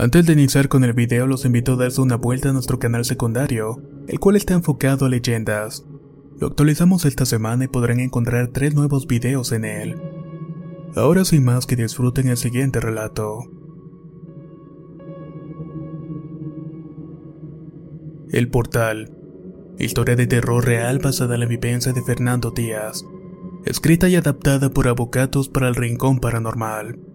Antes 0.00 0.24
de 0.24 0.32
iniciar 0.32 0.68
con 0.68 0.82
el 0.82 0.94
video 0.94 1.26
los 1.26 1.44
invito 1.44 1.74
a 1.74 1.76
darse 1.76 2.00
una 2.00 2.16
vuelta 2.16 2.48
a 2.48 2.52
nuestro 2.54 2.78
canal 2.78 3.04
secundario, 3.04 3.82
el 4.08 4.18
cual 4.18 4.36
está 4.36 4.54
enfocado 4.54 5.04
a 5.04 5.10
leyendas. 5.10 5.84
Lo 6.38 6.46
actualizamos 6.46 7.04
esta 7.04 7.26
semana 7.26 7.66
y 7.66 7.68
podrán 7.68 8.00
encontrar 8.00 8.48
tres 8.48 8.74
nuevos 8.74 9.06
videos 9.06 9.52
en 9.52 9.66
él. 9.66 10.00
Ahora 10.96 11.26
sin 11.26 11.44
más 11.44 11.66
que 11.66 11.76
disfruten 11.76 12.28
el 12.28 12.38
siguiente 12.38 12.80
relato. 12.80 13.40
El 18.30 18.48
Portal. 18.48 19.14
Historia 19.78 20.16
de 20.16 20.26
terror 20.26 20.64
real 20.64 20.98
basada 21.00 21.34
en 21.34 21.40
la 21.40 21.46
vivencia 21.46 21.92
de 21.92 22.00
Fernando 22.00 22.52
Díaz. 22.52 23.04
Escrita 23.66 24.08
y 24.08 24.16
adaptada 24.16 24.70
por 24.70 24.88
Avocatos 24.88 25.50
para 25.50 25.68
el 25.68 25.74
Rincón 25.74 26.20
Paranormal. 26.20 27.09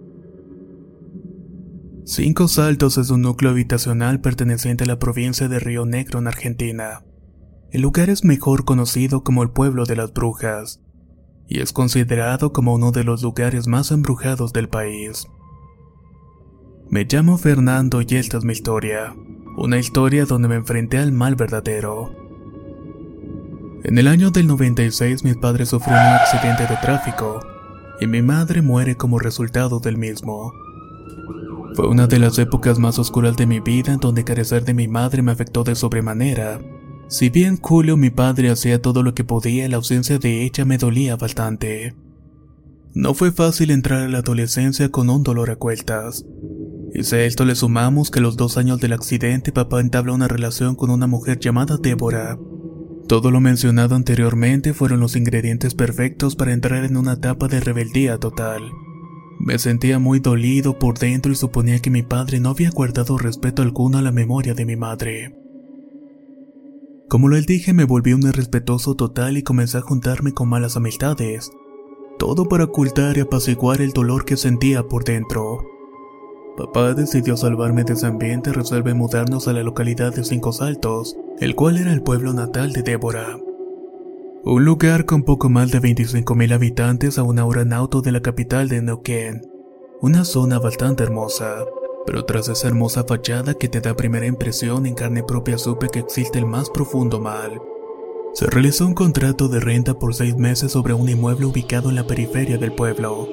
Cinco 2.08 2.48
Saltos 2.48 3.00
es 3.00 3.09
un 3.09 3.23
núcleo 3.23 3.50
habitacional 3.50 4.22
perteneciente 4.22 4.84
a 4.84 4.88
la 4.88 5.00
provincia 5.00 5.48
de 5.48 5.58
Río 5.58 5.88
Negro 5.88 6.20
en 6.20 6.28
Argentina. 6.28 7.03
El 7.72 7.81
lugar 7.81 8.11
es 8.11 8.23
mejor 8.23 8.64
conocido 8.64 9.23
como 9.23 9.42
el 9.42 9.50
pueblo 9.50 9.86
de 9.86 9.95
las 9.95 10.14
brujas, 10.14 10.83
y 11.48 11.61
es 11.61 11.73
considerado 11.73 12.53
como 12.53 12.76
uno 12.76 12.92
de 12.92 13.03
los 13.03 13.23
lugares 13.23 13.66
más 13.66 13.89
embrujados 13.89 14.53
del 14.53 14.70
país. 14.70 15.26
Me 16.92 17.06
llamo 17.06 17.39
Fernando 17.39 18.03
y 18.03 18.16
esta 18.17 18.38
es 18.38 18.44
mi 18.44 18.53
historia, 18.53 19.16
una 19.58 19.80
historia 19.80 20.26
donde 20.26 20.48
me 20.48 20.56
enfrenté 20.58 21.00
al 21.00 21.11
mal 21.11 21.36
verdadero. 21.36 22.11
En 23.83 23.98
el 23.98 24.08
año 24.08 24.30
del 24.30 24.45
96 24.45 25.23
mis 25.23 25.38
padres 25.38 25.70
sufrieron 25.70 26.06
un 26.06 26.14
accidente 26.14 26.67
de 26.67 26.78
tráfico, 26.83 27.39
y 28.00 28.06
mi 28.06 28.22
madre 28.22 28.61
muere 28.61 28.95
como 28.95 29.17
resultado 29.17 29.80
del 29.80 29.98
mismo. 29.98 30.53
Fue 31.75 31.89
una 31.89 32.07
de 32.07 32.19
las 32.19 32.39
épocas 32.39 32.79
más 32.79 32.99
oscuras 32.99 33.35
de 33.35 33.45
mi 33.45 33.59
vida 33.59 33.97
donde 33.97 34.23
carecer 34.23 34.63
de 34.63 34.73
mi 34.73 34.87
madre 34.87 35.21
me 35.21 35.33
afectó 35.33 35.65
de 35.65 35.75
sobremanera. 35.75 36.61
Si 37.09 37.29
bien 37.29 37.59
Julio 37.61 37.97
mi 37.97 38.09
padre 38.09 38.49
hacía 38.49 38.81
todo 38.81 39.03
lo 39.03 39.13
que 39.13 39.25
podía, 39.25 39.67
la 39.67 39.75
ausencia 39.75 40.17
de 40.17 40.43
ella 40.43 40.63
me 40.63 40.77
dolía 40.77 41.17
bastante. 41.17 41.93
No 42.93 43.13
fue 43.13 43.33
fácil 43.33 43.71
entrar 43.71 44.03
a 44.03 44.07
la 44.07 44.19
adolescencia 44.19 44.89
con 44.89 45.09
un 45.09 45.23
dolor 45.23 45.52
a 45.52 45.58
cuestas. 45.58 46.25
Y 46.93 47.03
si 47.03 47.15
a 47.17 47.25
esto 47.25 47.43
le 47.43 47.55
sumamos 47.55 48.09
que 48.09 48.19
a 48.19 48.21
los 48.21 48.37
dos 48.37 48.55
años 48.55 48.80
del 48.80 48.93
accidente 48.93 49.52
papá 49.52 49.81
entabla 49.81 50.14
una 50.14 50.30
relación 50.30 50.75
con 50.75 50.89
una 50.89 51.08
mujer 51.08 51.39
llamada 51.39 51.75
Débora. 51.75 52.39
Todo 53.09 53.31
lo 53.31 53.41
mencionado 53.41 53.95
anteriormente 53.95 54.73
fueron 54.73 55.02
los 55.02 55.17
ingredientes 55.17 55.75
perfectos 55.75 56.37
para 56.37 56.53
entrar 56.53 56.85
en 56.85 56.95
una 56.95 57.14
etapa 57.14 57.49
de 57.49 57.59
rebeldía 57.59 58.17
total. 58.17 58.64
Me 59.39 59.59
sentía 59.59 59.99
muy 59.99 60.19
dolido 60.19 60.79
por 60.79 60.97
dentro 60.97 61.31
y 61.31 61.35
suponía 61.35 61.79
que 61.79 61.89
mi 61.89 62.03
padre 62.03 62.39
no 62.39 62.49
había 62.49 62.71
guardado 62.71 63.17
respeto 63.17 63.61
alguno 63.61 63.97
a 63.97 64.01
la 64.01 64.11
memoria 64.11 64.53
de 64.53 64.65
mi 64.65 64.75
madre. 64.75 65.35
Como 67.09 67.27
lo 67.27 67.39
dije, 67.39 67.73
me 67.73 67.83
volví 67.83 68.13
un 68.13 68.23
irrespetuoso 68.23 68.95
total 68.95 69.37
y 69.37 69.43
comencé 69.43 69.77
a 69.77 69.81
juntarme 69.81 70.33
con 70.33 70.49
malas 70.49 70.77
amistades. 70.77 71.51
Todo 72.17 72.47
para 72.47 72.63
ocultar 72.63 73.17
y 73.17 73.21
apaciguar 73.21 73.81
el 73.81 73.91
dolor 73.91 74.25
que 74.25 74.37
sentía 74.37 74.83
por 74.83 75.03
dentro. 75.03 75.59
Papá 76.57 76.93
decidió 76.93 77.35
salvarme 77.35 77.83
de 77.83 77.93
ese 77.93 78.07
ambiente 78.07 78.49
y 78.49 78.53
resuelve 78.53 78.93
mudarnos 78.93 79.47
a 79.47 79.53
la 79.53 79.61
localidad 79.61 80.15
de 80.15 80.23
Cinco 80.23 80.53
Saltos, 80.53 81.15
el 81.39 81.53
cual 81.55 81.77
era 81.77 81.91
el 81.91 82.02
pueblo 82.02 82.33
natal 82.33 82.71
de 82.71 82.81
Débora. 82.81 83.37
Un 84.48 84.64
lugar 84.64 85.06
con 85.06 85.23
poco 85.23 85.50
más 85.50 85.72
de 85.72 85.82
25.000 85.82 86.54
habitantes 86.54 87.17
a 87.17 87.23
una 87.23 87.48
hora 87.48 87.64
en 87.64 87.73
auto 87.73 88.04
de 88.04 88.11
la 88.11 88.22
capital 88.22 88.70
de 88.70 88.80
Neuquén. 88.80 89.42
Una 90.02 90.23
zona 90.23 90.60
bastante 90.60 91.02
hermosa, 91.02 91.66
pero 92.06 92.26
tras 92.26 92.50
esa 92.50 92.67
hermosa 92.67 93.06
fachada 93.06 93.56
que 93.56 93.70
te 93.70 93.82
da 93.82 93.95
primera 93.95 94.28
impresión 94.28 94.86
en 94.86 94.94
carne 94.94 95.23
propia 95.23 95.58
supe 95.58 95.89
que 95.89 95.98
existe 95.98 96.38
el 96.38 96.45
más 96.45 96.70
profundo 96.70 97.20
mal. 97.20 97.60
Se 98.36 98.45
realizó 98.45 98.86
un 98.86 98.94
contrato 98.94 99.48
de 99.48 99.61
renta 99.61 99.98
por 99.98 100.14
seis 100.14 100.38
meses 100.38 100.73
sobre 100.73 100.94
un 100.94 101.10
inmueble 101.10 101.48
ubicado 101.48 101.89
en 101.89 101.95
la 101.95 102.06
periferia 102.06 102.60
del 102.60 102.72
pueblo. 102.72 103.27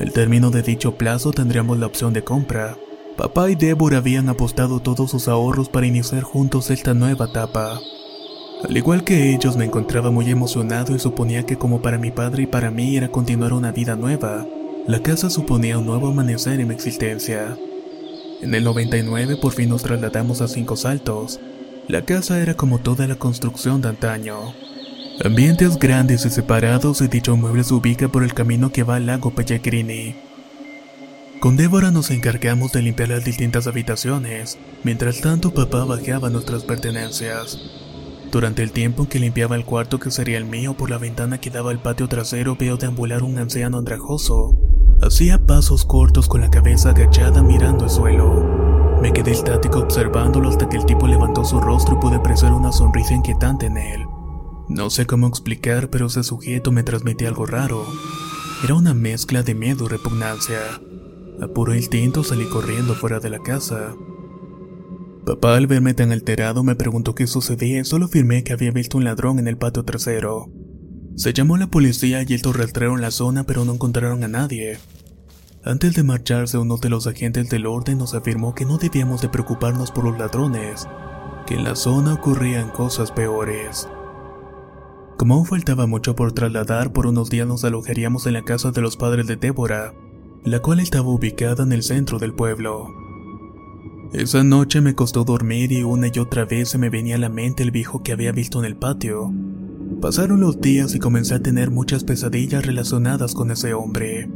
Al 0.00 0.12
término 0.12 0.50
de 0.50 0.62
dicho 0.62 0.96
plazo 0.96 1.30
tendríamos 1.30 1.78
la 1.78 1.86
opción 1.86 2.12
de 2.12 2.24
compra. 2.24 2.76
Papá 3.16 3.50
y 3.50 3.54
Débora 3.54 3.98
habían 3.98 4.28
apostado 4.28 4.80
todos 4.80 5.12
sus 5.12 5.28
ahorros 5.28 5.68
para 5.68 5.86
iniciar 5.86 6.24
juntos 6.24 6.72
esta 6.72 6.92
nueva 6.92 7.26
etapa. 7.26 7.78
Al 8.62 8.76
igual 8.76 9.04
que 9.04 9.34
ellos 9.34 9.56
me 9.56 9.64
encontraba 9.64 10.10
muy 10.10 10.30
emocionado 10.30 10.94
y 10.94 10.98
suponía 10.98 11.44
que 11.44 11.56
como 11.56 11.80
para 11.80 11.98
mi 11.98 12.10
padre 12.10 12.42
y 12.42 12.46
para 12.46 12.70
mí 12.70 12.96
era 12.96 13.08
continuar 13.08 13.54
una 13.54 13.72
vida 13.72 13.96
nueva, 13.96 14.46
la 14.86 15.02
casa 15.02 15.30
suponía 15.30 15.78
un 15.78 15.86
nuevo 15.86 16.08
amanecer 16.08 16.60
en 16.60 16.68
mi 16.68 16.74
existencia. 16.74 17.56
En 18.42 18.54
el 18.54 18.64
99 18.64 19.36
por 19.36 19.52
fin 19.52 19.70
nos 19.70 19.82
trasladamos 19.82 20.40
a 20.40 20.48
Cinco 20.48 20.76
Saltos. 20.76 21.40
La 21.88 22.02
casa 22.02 22.40
era 22.40 22.54
como 22.54 22.78
toda 22.78 23.06
la 23.06 23.16
construcción 23.16 23.80
de 23.80 23.88
antaño. 23.88 24.54
Ambientes 25.24 25.78
grandes 25.78 26.24
y 26.24 26.30
separados 26.30 27.00
y 27.00 27.08
dicho 27.08 27.36
mueble 27.36 27.64
se 27.64 27.74
ubica 27.74 28.08
por 28.08 28.24
el 28.24 28.34
camino 28.34 28.72
que 28.72 28.82
va 28.82 28.96
al 28.96 29.06
lago 29.06 29.30
Pellegrini. 29.30 30.14
Con 31.40 31.56
Débora 31.56 31.90
nos 31.90 32.10
encargamos 32.10 32.72
de 32.72 32.82
limpiar 32.82 33.08
las 33.08 33.24
distintas 33.24 33.66
habitaciones, 33.66 34.58
mientras 34.84 35.20
tanto 35.20 35.52
papá 35.52 35.84
bajaba 35.84 36.28
nuestras 36.28 36.64
pertenencias. 36.64 37.58
Durante 38.32 38.62
el 38.62 38.70
tiempo 38.70 39.08
que 39.08 39.18
limpiaba 39.18 39.56
el 39.56 39.64
cuarto 39.64 39.98
que 39.98 40.12
sería 40.12 40.38
el 40.38 40.44
mío 40.44 40.74
por 40.74 40.88
la 40.88 40.98
ventana 40.98 41.40
que 41.40 41.50
daba 41.50 41.72
al 41.72 41.82
patio 41.82 42.06
trasero 42.06 42.54
veo 42.54 42.76
deambular 42.76 43.24
un 43.24 43.38
anciano 43.38 43.78
andrajoso. 43.78 44.56
Hacía 45.02 45.44
pasos 45.44 45.84
cortos 45.84 46.28
con 46.28 46.40
la 46.40 46.50
cabeza 46.50 46.90
agachada 46.90 47.42
mirando 47.42 47.84
el 47.84 47.90
suelo. 47.90 48.98
Me 49.02 49.12
quedé 49.12 49.32
estático 49.32 49.80
observándolo 49.80 50.48
hasta 50.48 50.68
que 50.68 50.76
el 50.76 50.86
tipo 50.86 51.08
levantó 51.08 51.44
su 51.44 51.58
rostro 51.58 51.96
y 51.96 52.00
pude 52.00 52.16
apreciar 52.16 52.52
una 52.52 52.70
sonrisa 52.70 53.14
inquietante 53.14 53.66
en 53.66 53.78
él. 53.78 54.06
No 54.68 54.90
sé 54.90 55.06
cómo 55.06 55.26
explicar, 55.26 55.90
pero 55.90 56.06
ese 56.06 56.22
sujeto 56.22 56.70
me 56.70 56.84
transmitía 56.84 57.28
algo 57.28 57.46
raro. 57.46 57.84
Era 58.62 58.74
una 58.74 58.94
mezcla 58.94 59.42
de 59.42 59.56
miedo 59.56 59.86
y 59.86 59.88
repugnancia. 59.88 60.60
A 61.42 61.48
puro 61.48 61.74
instinto 61.74 62.22
salí 62.22 62.44
corriendo 62.44 62.94
fuera 62.94 63.18
de 63.18 63.30
la 63.30 63.40
casa. 63.40 63.94
Papá 65.24 65.56
al 65.56 65.66
verme 65.66 65.94
tan 65.94 66.12
alterado 66.12 66.62
me 66.64 66.76
preguntó 66.76 67.14
qué 67.14 67.26
sucedía 67.26 67.80
y 67.80 67.84
solo 67.84 68.06
afirmé 68.06 68.42
que 68.42 68.52
había 68.52 68.70
visto 68.70 68.96
un 68.96 69.04
ladrón 69.04 69.38
en 69.38 69.48
el 69.48 69.58
patio 69.58 69.84
trasero. 69.84 70.50
Se 71.14 71.32
llamó 71.32 71.58
la 71.58 71.66
policía 71.66 72.24
y 72.26 72.34
estos 72.34 72.56
rastrearon 72.56 73.02
la 73.02 73.10
zona 73.10 73.44
pero 73.44 73.64
no 73.64 73.74
encontraron 73.74 74.24
a 74.24 74.28
nadie. 74.28 74.78
Antes 75.62 75.94
de 75.94 76.02
marcharse 76.02 76.56
uno 76.56 76.78
de 76.78 76.88
los 76.88 77.06
agentes 77.06 77.50
del 77.50 77.66
orden 77.66 77.98
nos 77.98 78.14
afirmó 78.14 78.54
que 78.54 78.64
no 78.64 78.78
debíamos 78.78 79.20
de 79.20 79.28
preocuparnos 79.28 79.90
por 79.90 80.04
los 80.04 80.18
ladrones, 80.18 80.88
que 81.46 81.54
en 81.54 81.64
la 81.64 81.76
zona 81.76 82.14
ocurrían 82.14 82.70
cosas 82.70 83.12
peores. 83.12 83.86
Como 85.18 85.34
aún 85.34 85.44
faltaba 85.44 85.86
mucho 85.86 86.16
por 86.16 86.32
trasladar, 86.32 86.94
por 86.94 87.06
unos 87.06 87.28
días 87.28 87.46
nos 87.46 87.62
alojaríamos 87.64 88.26
en 88.26 88.32
la 88.32 88.42
casa 88.42 88.70
de 88.70 88.80
los 88.80 88.96
padres 88.96 89.26
de 89.26 89.36
Débora, 89.36 89.92
la 90.44 90.60
cual 90.60 90.80
estaba 90.80 91.10
ubicada 91.10 91.62
en 91.62 91.72
el 91.72 91.82
centro 91.82 92.18
del 92.18 92.32
pueblo. 92.32 93.09
Esa 94.12 94.42
noche 94.42 94.80
me 94.80 94.96
costó 94.96 95.22
dormir 95.22 95.70
y 95.70 95.84
una 95.84 96.08
y 96.12 96.18
otra 96.18 96.44
vez 96.44 96.70
se 96.70 96.78
me 96.78 96.90
venía 96.90 97.14
a 97.14 97.18
la 97.18 97.28
mente 97.28 97.62
el 97.62 97.70
viejo 97.70 98.02
que 98.02 98.10
había 98.10 98.32
visto 98.32 98.58
en 98.58 98.64
el 98.64 98.76
patio. 98.76 99.32
Pasaron 100.00 100.40
los 100.40 100.60
días 100.60 100.96
y 100.96 100.98
comencé 100.98 101.34
a 101.34 101.42
tener 101.42 101.70
muchas 101.70 102.02
pesadillas 102.02 102.66
relacionadas 102.66 103.34
con 103.34 103.52
ese 103.52 103.72
hombre. 103.72 104.28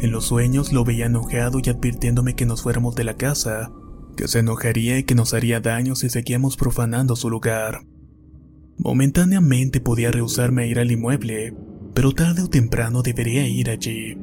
En 0.00 0.10
los 0.10 0.24
sueños 0.24 0.72
lo 0.72 0.82
veía 0.82 1.06
enojado 1.06 1.60
y 1.62 1.68
advirtiéndome 1.68 2.34
que 2.36 2.46
nos 2.46 2.62
fuéramos 2.62 2.94
de 2.94 3.04
la 3.04 3.18
casa, 3.18 3.70
que 4.16 4.28
se 4.28 4.38
enojaría 4.38 4.98
y 4.98 5.04
que 5.04 5.14
nos 5.14 5.34
haría 5.34 5.60
daño 5.60 5.94
si 5.94 6.08
seguíamos 6.08 6.56
profanando 6.56 7.16
su 7.16 7.28
lugar. 7.28 7.82
Momentáneamente 8.78 9.80
podía 9.80 10.10
rehusarme 10.10 10.62
a 10.62 10.66
ir 10.66 10.78
al 10.78 10.90
inmueble, 10.90 11.54
pero 11.92 12.12
tarde 12.12 12.42
o 12.42 12.48
temprano 12.48 13.02
debería 13.02 13.46
ir 13.46 13.68
allí. 13.68 14.16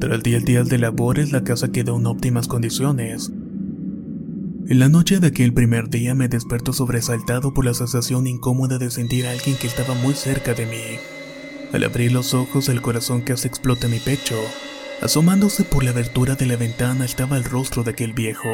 Tras 0.00 0.22
10 0.22 0.44
días 0.44 0.68
de 0.68 0.78
labores, 0.78 1.30
la 1.30 1.44
casa 1.44 1.70
quedó 1.70 1.98
en 1.98 2.06
óptimas 2.06 2.48
condiciones. 2.48 3.32
En 4.68 4.80
la 4.80 4.90
noche 4.90 5.18
de 5.18 5.28
aquel 5.28 5.54
primer 5.54 5.88
día 5.88 6.14
me 6.14 6.28
despertó 6.28 6.74
sobresaltado 6.74 7.54
por 7.54 7.64
la 7.64 7.72
sensación 7.72 8.26
incómoda 8.26 8.76
de 8.76 8.90
sentir 8.90 9.26
a 9.26 9.30
alguien 9.30 9.56
que 9.56 9.66
estaba 9.66 9.94
muy 9.94 10.12
cerca 10.12 10.52
de 10.52 10.66
mí. 10.66 10.98
Al 11.72 11.84
abrir 11.84 12.12
los 12.12 12.34
ojos, 12.34 12.68
el 12.68 12.82
corazón 12.82 13.22
casi 13.22 13.48
explota 13.48 13.86
en 13.86 13.92
mi 13.92 13.98
pecho. 13.98 14.38
Asomándose 15.00 15.64
por 15.64 15.84
la 15.84 15.92
abertura 15.92 16.34
de 16.34 16.44
la 16.44 16.56
ventana 16.56 17.06
estaba 17.06 17.38
el 17.38 17.44
rostro 17.44 17.82
de 17.82 17.92
aquel 17.92 18.12
viejo. 18.12 18.50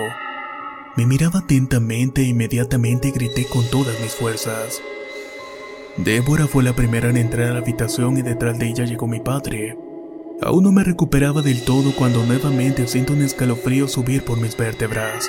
Me 0.96 1.04
miraba 1.04 1.40
atentamente 1.40 2.20
e 2.20 2.26
inmediatamente 2.26 3.10
grité 3.10 3.46
con 3.46 3.68
todas 3.68 4.00
mis 4.00 4.12
fuerzas. 4.12 4.80
Débora 5.96 6.46
fue 6.46 6.62
la 6.62 6.76
primera 6.76 7.10
en 7.10 7.16
entrar 7.16 7.48
a 7.48 7.54
la 7.54 7.58
habitación 7.58 8.18
y 8.18 8.22
detrás 8.22 8.56
de 8.60 8.68
ella 8.68 8.84
llegó 8.84 9.08
mi 9.08 9.18
padre. 9.18 9.76
Aún 10.42 10.62
no 10.62 10.70
me 10.70 10.84
recuperaba 10.84 11.42
del 11.42 11.62
todo 11.62 11.92
cuando 11.96 12.24
nuevamente 12.24 12.86
siento 12.86 13.14
un 13.14 13.22
escalofrío 13.22 13.88
subir 13.88 14.24
por 14.24 14.40
mis 14.40 14.56
vértebras. 14.56 15.28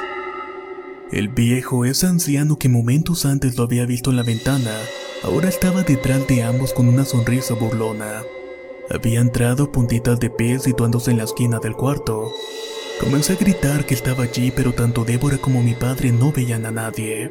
El 1.12 1.30
viejo, 1.30 1.86
ese 1.86 2.08
anciano 2.08 2.58
que 2.58 2.68
momentos 2.68 3.26
antes 3.26 3.58
lo 3.58 3.64
había 3.64 3.86
visto 3.86 4.10
en 4.10 4.16
la 4.16 4.24
ventana, 4.24 4.72
ahora 5.24 5.50
estaba 5.50 5.84
detrás 5.84 6.26
de 6.28 6.42
ambos 6.42 6.74
con 6.74 6.88
una 6.88 7.06
sonrisa 7.06 7.54
burlona. 7.54 8.24
Había 8.90 9.20
entrado 9.20 9.72
puntitas 9.72 10.20
de 10.20 10.32
pie 10.32 10.58
situándose 10.58 11.12
en 11.12 11.18
la 11.18 11.26
esquina 11.26 11.60
del 11.60 11.76
cuarto. 11.76 12.34
Comencé 13.00 13.34
a 13.34 13.36
gritar 13.36 13.86
que 13.86 13.94
estaba 13.94 14.24
allí, 14.24 14.52
pero 14.52 14.74
tanto 14.74 15.06
Débora 15.06 15.38
como 15.38 15.62
mi 15.62 15.76
padre 15.76 16.12
no 16.12 16.32
veían 16.32 16.66
a 16.66 16.72
nadie. 16.72 17.30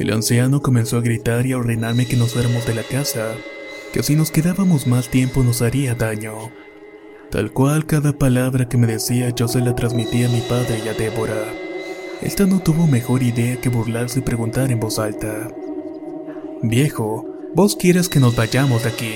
El 0.00 0.12
anciano 0.12 0.60
comenzó 0.60 0.98
a 0.98 1.02
gritar 1.02 1.46
y 1.46 1.52
a 1.52 1.58
ordenarme 1.58 2.06
que 2.06 2.16
nos 2.16 2.32
fuéramos 2.32 2.66
de 2.66 2.74
la 2.74 2.82
casa, 2.82 3.36
que 3.92 4.02
si 4.02 4.16
nos 4.16 4.32
quedábamos 4.32 4.88
más 4.88 5.08
tiempo 5.08 5.44
nos 5.44 5.62
haría 5.62 5.94
daño. 5.94 6.50
Tal 7.30 7.52
cual 7.52 7.86
cada 7.86 8.12
palabra 8.12 8.68
que 8.68 8.76
me 8.76 8.88
decía 8.88 9.30
yo 9.30 9.46
se 9.46 9.60
la 9.60 9.76
transmitía 9.76 10.26
a 10.26 10.32
mi 10.32 10.40
padre 10.40 10.80
y 10.84 10.88
a 10.88 10.94
Débora. 10.94 11.69
Esta 12.22 12.44
no 12.46 12.60
tuvo 12.60 12.86
mejor 12.86 13.22
idea 13.22 13.56
que 13.60 13.70
burlarse 13.70 14.18
y 14.18 14.22
preguntar 14.22 14.70
en 14.70 14.78
voz 14.78 14.98
alta. 14.98 15.48
Viejo, 16.62 17.26
vos 17.54 17.76
quieres 17.76 18.10
que 18.10 18.20
nos 18.20 18.36
vayamos 18.36 18.82
de 18.82 18.90
aquí. 18.90 19.14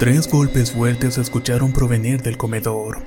Tres 0.00 0.28
golpes 0.28 0.72
fuertes 0.72 1.14
se 1.14 1.20
escucharon 1.20 1.72
provenir 1.72 2.22
del 2.22 2.36
comedor. 2.36 2.98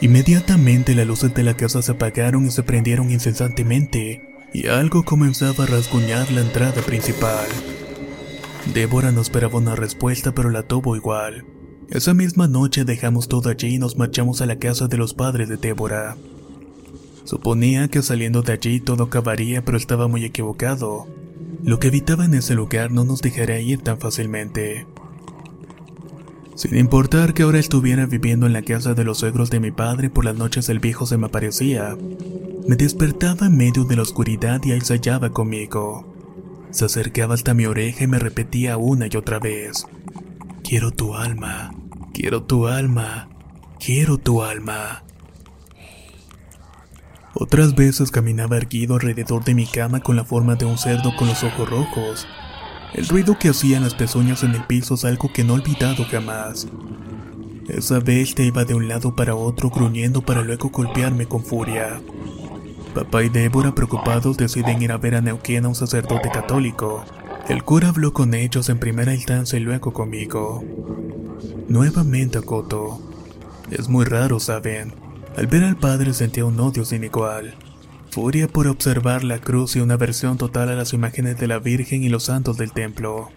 Inmediatamente 0.00 0.94
las 0.94 1.06
luces 1.06 1.34
de 1.34 1.42
la 1.42 1.56
casa 1.56 1.82
se 1.82 1.92
apagaron 1.92 2.46
y 2.46 2.50
se 2.50 2.62
prendieron 2.62 3.10
incesantemente, 3.10 4.22
y 4.52 4.68
algo 4.68 5.04
comenzaba 5.04 5.64
a 5.64 5.66
rasguñar 5.66 6.30
la 6.30 6.42
entrada 6.42 6.80
principal. 6.82 7.46
Débora 8.72 9.10
no 9.10 9.20
esperaba 9.20 9.58
una 9.58 9.74
respuesta, 9.74 10.32
pero 10.32 10.50
la 10.50 10.62
tuvo 10.62 10.94
igual. 10.94 11.44
Esa 11.88 12.14
misma 12.14 12.48
noche 12.48 12.84
dejamos 12.84 13.28
todo 13.28 13.48
allí 13.48 13.74
y 13.74 13.78
nos 13.78 13.96
marchamos 13.96 14.40
a 14.40 14.46
la 14.46 14.56
casa 14.56 14.88
de 14.88 14.96
los 14.96 15.14
padres 15.14 15.48
de 15.48 15.56
Débora. 15.56 16.16
Suponía 17.24 17.88
que 17.88 18.02
saliendo 18.02 18.42
de 18.42 18.54
allí 18.54 18.80
todo 18.80 19.04
acabaría, 19.04 19.64
pero 19.64 19.76
estaba 19.76 20.08
muy 20.08 20.24
equivocado. 20.24 21.06
Lo 21.62 21.78
que 21.78 21.88
habitaba 21.88 22.24
en 22.24 22.34
ese 22.34 22.54
lugar 22.54 22.90
no 22.90 23.04
nos 23.04 23.22
dejaría 23.22 23.60
ir 23.60 23.82
tan 23.82 23.98
fácilmente. 23.98 24.86
Sin 26.56 26.76
importar 26.76 27.34
que 27.34 27.44
ahora 27.44 27.60
estuviera 27.60 28.06
viviendo 28.06 28.46
en 28.46 28.52
la 28.52 28.62
casa 28.62 28.94
de 28.94 29.04
los 29.04 29.18
suegros 29.18 29.50
de 29.50 29.60
mi 29.60 29.70
padre, 29.70 30.10
por 30.10 30.24
las 30.24 30.36
noches 30.36 30.68
el 30.68 30.80
viejo 30.80 31.06
se 31.06 31.18
me 31.18 31.26
aparecía. 31.26 31.96
Me 32.66 32.74
despertaba 32.74 33.46
en 33.46 33.56
medio 33.56 33.84
de 33.84 33.94
la 33.94 34.02
oscuridad 34.02 34.60
y 34.64 34.72
ahí 34.72 34.80
se 34.80 34.94
hallaba 34.94 35.30
conmigo. 35.30 36.04
Se 36.70 36.86
acercaba 36.86 37.34
hasta 37.34 37.54
mi 37.54 37.66
oreja 37.66 38.04
y 38.04 38.08
me 38.08 38.18
repetía 38.18 38.76
una 38.76 39.06
y 39.06 39.16
otra 39.16 39.38
vez. 39.38 39.86
Quiero 40.68 40.90
tu 40.90 41.14
alma, 41.14 41.70
quiero 42.12 42.42
tu 42.42 42.66
alma, 42.66 43.28
quiero 43.78 44.18
tu 44.18 44.42
alma. 44.42 45.04
Otras 47.34 47.76
veces 47.76 48.10
caminaba 48.10 48.56
erguido 48.56 48.94
alrededor 48.94 49.44
de 49.44 49.54
mi 49.54 49.66
cama 49.66 50.00
con 50.00 50.16
la 50.16 50.24
forma 50.24 50.56
de 50.56 50.64
un 50.64 50.76
cerdo 50.76 51.14
con 51.14 51.28
los 51.28 51.44
ojos 51.44 51.70
rojos, 51.70 52.26
el 52.94 53.06
ruido 53.06 53.38
que 53.38 53.50
hacían 53.50 53.84
las 53.84 53.94
pezuñas 53.94 54.42
en 54.42 54.56
el 54.56 54.64
piso 54.64 54.94
es 54.94 55.04
algo 55.04 55.32
que 55.32 55.44
no 55.44 55.52
he 55.54 55.60
olvidado 55.60 56.04
jamás. 56.10 56.66
Esa 57.68 58.00
bestia 58.00 58.44
iba 58.44 58.64
de 58.64 58.74
un 58.74 58.88
lado 58.88 59.14
para 59.14 59.36
otro 59.36 59.70
gruñendo 59.70 60.20
para 60.22 60.42
luego 60.42 60.70
golpearme 60.70 61.26
con 61.26 61.44
furia. 61.44 62.00
Papá 62.92 63.22
y 63.22 63.28
Débora 63.28 63.72
preocupados 63.72 64.36
deciden 64.36 64.82
ir 64.82 64.90
a 64.90 64.96
ver 64.96 65.14
a 65.14 65.20
Neuquén 65.20 65.64
a 65.64 65.68
un 65.68 65.76
sacerdote 65.76 66.28
católico. 66.28 67.04
El 67.48 67.62
cura 67.62 67.88
habló 67.88 68.12
con 68.12 68.34
ellos 68.34 68.68
en 68.68 68.78
primera 68.78 69.14
instancia 69.14 69.58
y 69.58 69.62
luego 69.62 69.92
conmigo. 69.92 70.64
Nuevamente 71.68 72.38
acoto. 72.38 73.00
Es 73.70 73.88
muy 73.88 74.04
raro, 74.04 74.40
¿saben? 74.40 74.92
Al 75.36 75.46
ver 75.46 75.64
al 75.64 75.76
padre 75.76 76.12
sentía 76.14 76.44
un 76.44 76.58
odio 76.60 76.84
sin 76.84 77.04
igual 77.04 77.54
furia 78.16 78.48
por 78.48 78.66
observar 78.66 79.24
la 79.24 79.40
cruz 79.40 79.76
y 79.76 79.80
una 79.80 79.98
versión 79.98 80.38
total 80.38 80.70
a 80.70 80.74
las 80.74 80.94
imágenes 80.94 81.38
de 81.38 81.48
la 81.48 81.58
Virgen 81.58 82.02
y 82.02 82.08
los 82.08 82.22
santos 82.22 82.56
del 82.56 82.72
templo. 82.72 83.28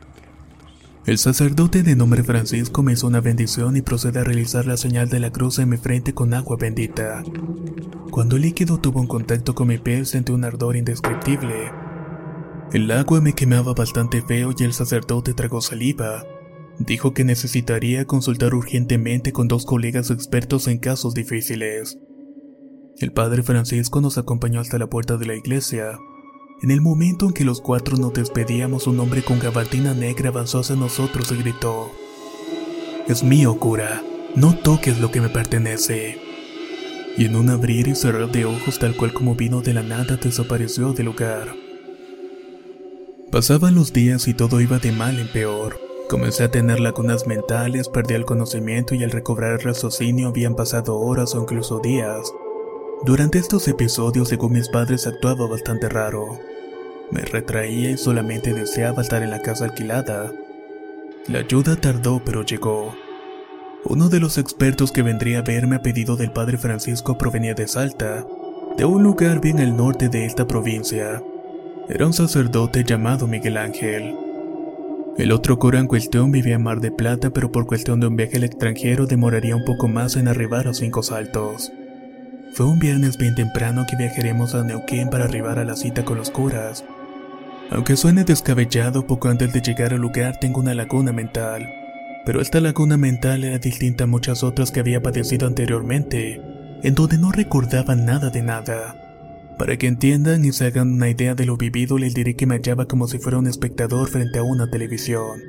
El 1.06 1.18
sacerdote 1.18 1.84
de 1.84 1.98
nombre 1.98 2.24
Francisco 2.24 2.82
me 2.82 2.94
hizo 2.94 3.06
una 3.06 3.20
bendición 3.20 3.76
y 3.76 3.82
procede 3.82 4.22
a 4.22 4.24
realizar 4.24 4.66
la 4.66 4.78
señal 4.78 5.10
de 5.10 5.20
la 5.20 5.34
cruz 5.34 5.60
en 5.60 5.68
mi 5.68 5.76
frente 5.76 6.14
con 6.14 6.34
agua 6.34 6.56
bendita. 6.58 7.24
Cuando 8.10 8.38
el 8.38 8.44
líquido 8.44 8.78
tuvo 8.78 9.02
un 9.02 9.08
contacto 9.08 9.54
con 9.54 9.68
mi 9.68 9.80
piel 9.80 10.06
sentí 10.06 10.32
un 10.32 10.46
ardor 10.46 10.78
indescriptible. 10.78 11.89
El 12.72 12.92
agua 12.92 13.20
me 13.20 13.34
quemaba 13.34 13.74
bastante 13.74 14.22
feo 14.22 14.54
y 14.56 14.64
el 14.64 14.74
sacerdote 14.74 15.34
tragó 15.34 15.60
saliva. 15.60 16.24
Dijo 16.78 17.16
que 17.16 17.24
necesitaría 17.24 18.06
consultar 18.06 18.54
urgentemente 18.54 19.34
con 19.34 19.48
dos 19.48 19.66
colegas 19.66 20.12
expertos 20.12 20.68
en 20.68 20.78
casos 20.78 21.16
difíciles. 21.16 21.98
El 23.00 23.12
padre 23.12 23.42
Francisco 23.42 24.02
nos 24.02 24.20
acompañó 24.20 24.60
hasta 24.60 24.78
la 24.78 24.88
puerta 24.88 25.18
de 25.18 25.26
la 25.26 25.34
iglesia. 25.34 25.98
En 26.62 26.70
el 26.70 26.80
momento 26.80 27.26
en 27.26 27.34
que 27.34 27.44
los 27.44 27.60
cuatro 27.60 27.98
nos 27.98 28.14
despedíamos, 28.14 28.86
un 28.86 29.00
hombre 29.00 29.24
con 29.24 29.40
gabardina 29.40 29.96
negra 29.96 30.30
avanzó 30.30 30.60
hacia 30.60 30.76
nosotros 30.76 31.32
y 31.32 31.38
gritó: 31.38 31.90
Es 33.08 33.24
mío, 33.24 33.58
cura, 33.58 34.04
no 34.36 34.56
toques 34.56 35.00
lo 35.00 35.10
que 35.10 35.22
me 35.22 35.30
pertenece. 35.30 36.20
Y 37.18 37.26
en 37.26 37.36
un 37.36 37.50
abrir 37.50 37.88
y 37.88 37.96
cerrar 37.96 38.32
de 38.32 38.46
ojos, 38.46 38.78
tal 38.78 38.96
cual 38.96 39.12
como 39.12 39.34
vino 39.34 39.62
de 39.62 39.74
la 39.74 39.82
nada, 39.82 40.18
desapareció 40.18 40.94
del 40.94 41.08
lugar. 41.08 41.56
Pasaban 43.32 43.76
los 43.76 43.94
días 43.94 44.28
y 44.28 44.34
todo 44.34 44.60
iba 44.60 44.80
de 44.80 44.92
mal 44.92 45.20
en 45.20 45.28
peor. 45.28 45.80
Comencé 46.10 46.46
a 46.46 46.52
tener 46.52 46.80
lagunas 46.80 47.28
mentales, 47.28 47.88
perdí 47.88 48.16
el 48.16 48.26
conocimiento 48.26 48.96
y 48.96 49.04
al 49.04 49.12
recobrar 49.12 49.54
el 49.54 49.60
raciocinio 49.60 50.30
habían 50.30 50.56
pasado 50.56 50.98
horas 50.98 51.36
o 51.36 51.42
incluso 51.42 51.80
días. 51.80 52.34
Durante 53.06 53.38
estos 53.38 53.68
episodios, 53.68 54.30
según 54.30 54.54
mis 54.54 54.68
padres, 54.70 55.06
actuaba 55.06 55.48
bastante 55.48 55.90
raro. 55.90 56.40
Me 57.12 57.22
retraía 57.22 57.92
y 57.92 57.98
solamente 57.98 58.52
deseaba 58.56 59.04
estar 59.04 59.22
en 59.22 59.30
la 59.30 59.44
casa 59.44 59.66
alquilada. 59.66 60.32
La 61.28 61.40
ayuda 61.40 61.76
tardó, 61.76 62.24
pero 62.26 62.44
llegó. 62.44 62.96
Uno 63.86 64.10
de 64.10 64.20
los 64.20 64.40
expertos 64.40 64.92
que 64.92 65.04
vendría 65.04 65.40
a 65.40 65.44
verme 65.44 65.76
a 65.76 65.84
pedido 65.84 66.16
del 66.16 66.32
padre 66.32 66.58
Francisco 66.58 67.20
provenía 67.20 67.54
de 67.54 67.68
Salta, 67.68 68.26
de 68.76 68.86
un 68.86 69.04
lugar 69.04 69.40
bien 69.40 69.60
al 69.60 69.78
norte 69.78 70.10
de 70.10 70.26
esta 70.26 70.48
provincia. 70.48 71.22
Era 71.90 72.06
un 72.06 72.14
sacerdote 72.14 72.84
llamado 72.84 73.26
Miguel 73.26 73.58
Ángel. 73.58 74.16
El 75.18 75.32
otro 75.32 75.58
cura 75.58 75.80
en 75.80 75.88
cuestión 75.88 76.32
vivía 76.32 76.54
en 76.54 76.62
Mar 76.62 76.82
de 76.82 76.92
Plata, 76.92 77.32
pero 77.32 77.52
por 77.52 77.66
cuestión 77.66 78.00
de 78.00 78.06
un 78.06 78.16
viaje 78.16 78.38
al 78.38 78.44
extranjero 78.44 79.08
demoraría 79.08 79.56
un 79.56 79.66
poco 79.66 79.88
más 79.88 80.16
en 80.16 80.28
arribar 80.28 80.68
a 80.68 80.76
Cinco 80.76 81.02
Saltos. 81.02 81.72
Fue 82.54 82.68
un 82.68 82.78
viernes 82.78 83.18
bien 83.18 83.34
temprano 83.34 83.88
que 83.90 83.96
viajaremos 83.96 84.54
a 84.54 84.64
Neuquén 84.64 85.10
para 85.10 85.24
arribar 85.24 85.58
a 85.58 85.66
la 85.66 85.76
cita 85.76 86.06
con 86.06 86.20
los 86.20 86.30
curas. 86.30 86.86
Aunque 87.72 87.98
suene 87.98 88.24
descabellado, 88.24 89.08
poco 89.08 89.28
antes 89.28 89.52
de 89.52 89.62
llegar 89.62 89.92
al 89.92 90.02
lugar 90.02 90.38
tengo 90.40 90.60
una 90.60 90.76
laguna 90.76 91.12
mental. 91.12 91.68
Pero 92.24 92.40
esta 92.40 92.62
laguna 92.62 92.98
mental 92.98 93.44
era 93.44 93.58
distinta 93.58 94.04
a 94.04 94.08
muchas 94.08 94.44
otras 94.44 94.72
que 94.72 94.80
había 94.80 95.02
padecido 95.02 95.48
anteriormente, 95.48 96.40
en 96.84 96.94
donde 96.94 97.18
no 97.18 97.32
recordaba 97.32 97.96
nada 97.96 98.30
de 98.30 98.44
nada. 98.44 99.09
Para 99.60 99.76
que 99.76 99.88
entiendan 99.88 100.46
y 100.46 100.54
se 100.54 100.68
hagan 100.68 100.94
una 100.94 101.10
idea 101.10 101.36
de 101.36 101.46
lo 101.46 101.58
vivido, 101.58 101.98
les 101.98 102.14
diré 102.14 102.38
que 102.38 102.46
me 102.46 102.56
hallaba 102.56 102.86
como 102.86 103.08
si 103.08 103.20
fuera 103.20 103.40
un 103.40 103.46
espectador 103.46 104.08
frente 104.08 104.40
a 104.40 104.44
una 104.44 104.72
televisión. 104.72 105.42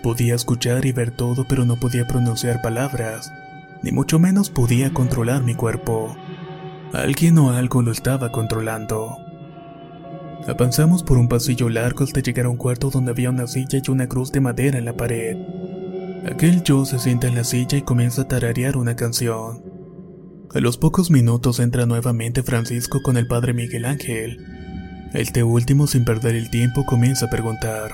Podía 0.00 0.36
escuchar 0.36 0.86
y 0.86 0.92
ver 0.92 1.10
todo, 1.10 1.44
pero 1.48 1.64
no 1.64 1.74
podía 1.74 2.06
pronunciar 2.06 2.62
palabras, 2.62 3.32
ni 3.82 3.90
mucho 3.90 4.20
menos 4.20 4.48
podía 4.48 4.94
controlar 4.94 5.42
mi 5.42 5.56
cuerpo. 5.56 6.16
Alguien 6.92 7.36
o 7.38 7.50
algo 7.50 7.82
lo 7.82 7.90
estaba 7.90 8.30
controlando. 8.30 9.16
Avanzamos 10.46 11.02
por 11.02 11.18
un 11.18 11.26
pasillo 11.26 11.68
largo 11.68 12.04
hasta 12.04 12.20
llegar 12.20 12.46
a 12.46 12.50
un 12.50 12.56
cuarto 12.56 12.90
donde 12.90 13.10
había 13.10 13.30
una 13.30 13.48
silla 13.48 13.82
y 13.84 13.90
una 13.90 14.06
cruz 14.06 14.30
de 14.30 14.40
madera 14.40 14.78
en 14.78 14.84
la 14.84 14.96
pared. 14.96 15.36
Aquel 16.30 16.62
yo 16.62 16.84
se 16.84 17.00
sienta 17.00 17.26
en 17.26 17.34
la 17.34 17.42
silla 17.42 17.76
y 17.76 17.82
comienza 17.82 18.22
a 18.22 18.28
tararear 18.28 18.76
una 18.76 18.94
canción. 18.94 19.67
A 20.54 20.60
los 20.60 20.78
pocos 20.78 21.10
minutos 21.10 21.60
entra 21.60 21.84
nuevamente 21.84 22.42
Francisco 22.42 23.02
con 23.02 23.18
el 23.18 23.26
padre 23.26 23.52
Miguel 23.52 23.84
Ángel. 23.84 24.46
Este 25.12 25.42
último, 25.42 25.86
sin 25.86 26.06
perder 26.06 26.36
el 26.36 26.48
tiempo, 26.48 26.86
comienza 26.86 27.26
a 27.26 27.30
preguntar. 27.30 27.92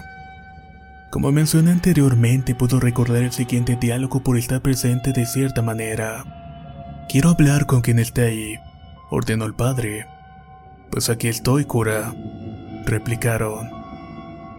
Como 1.10 1.32
mencioné 1.32 1.72
anteriormente, 1.72 2.54
puedo 2.54 2.78
recordar 2.78 3.24
el 3.24 3.32
siguiente 3.32 3.74
diálogo 3.74 4.22
por 4.22 4.38
estar 4.38 4.62
presente 4.62 5.12
de 5.12 5.26
cierta 5.26 5.62
manera. 5.62 7.04
Quiero 7.08 7.30
hablar 7.30 7.66
con 7.66 7.80
quien 7.80 7.98
esté 7.98 8.22
ahí, 8.22 8.54
ordenó 9.10 9.46
el 9.46 9.54
padre. 9.54 10.06
Pues 10.92 11.10
aquí 11.10 11.26
estoy, 11.26 11.64
cura, 11.64 12.14
replicaron. 12.86 13.68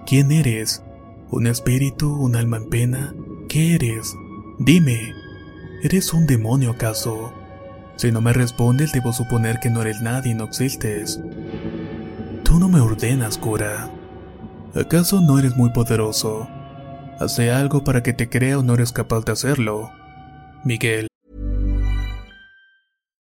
¿Quién 0.06 0.34
eres? 0.34 0.84
¿Un 1.32 1.48
espíritu? 1.48 2.14
¿Un 2.14 2.36
alma 2.36 2.58
en 2.58 2.70
pena? 2.70 3.16
¿Qué 3.48 3.76
eres? 3.76 4.14
Dime. 4.60 5.14
¿Eres 5.82 6.14
un 6.14 6.28
demonio 6.28 6.72
acaso? 6.72 7.45
Si 7.98 8.12
no 8.12 8.22
me 8.22 8.34
respondes, 8.34 8.92
debo 8.92 9.14
suponer 9.14 9.60
que 9.60 9.70
no 9.70 9.82
eres 9.82 10.02
nadie 10.02 10.32
y 10.32 10.36
no 10.36 10.44
existes. 10.46 11.22
Tú 12.44 12.60
no 12.60 12.68
me 12.68 12.80
ordenas, 12.80 13.38
cura. 13.38 13.90
¿Acaso 14.76 15.22
no 15.22 15.40
eres 15.40 15.56
muy 15.56 15.70
poderoso? 15.70 16.48
Hace 17.20 17.52
algo 17.52 17.84
para 17.84 18.04
que 18.04 18.12
te 18.14 18.30
crea 18.30 18.60
o 18.60 18.64
no 18.64 18.74
eres 18.74 18.92
capaz 18.92 19.24
de 19.24 19.32
hacerlo. 19.32 19.92
Miguel. 20.66 21.08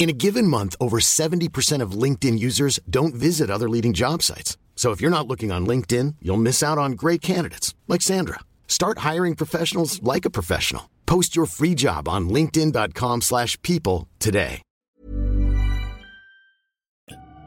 In 0.00 0.08
a 0.08 0.14
given 0.14 0.46
month, 0.46 0.76
over 0.80 0.98
70% 0.98 1.82
of 1.82 1.92
LinkedIn 1.92 2.38
users 2.38 2.80
don't 2.88 3.14
visit 3.14 3.50
other 3.50 3.68
leading 3.68 3.92
job 3.92 4.22
sites. 4.22 4.56
So 4.74 4.92
if 4.92 5.02
you're 5.02 5.10
not 5.10 5.28
looking 5.28 5.52
on 5.52 5.66
LinkedIn, 5.66 6.14
you'll 6.22 6.38
miss 6.38 6.62
out 6.62 6.78
on 6.78 6.92
great 6.92 7.20
candidates 7.20 7.74
like 7.86 8.00
Sandra. 8.00 8.40
Start 8.66 9.00
hiring 9.00 9.36
professionals 9.36 10.02
like 10.02 10.24
a 10.24 10.30
professional. 10.30 10.88
Post 11.04 11.36
your 11.36 11.44
free 11.44 11.74
job 11.74 12.08
on 12.08 12.30
linkedin.com/people 12.30 13.20
slash 13.20 13.58
people 13.60 14.08
today. 14.18 14.62